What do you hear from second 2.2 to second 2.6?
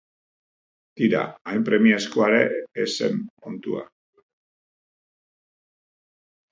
ere